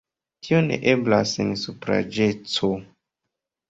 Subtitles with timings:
[0.47, 2.75] Tio ne eblas sen supraĵeco.